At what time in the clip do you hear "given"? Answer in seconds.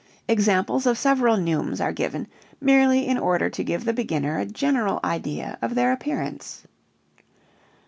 1.93-2.25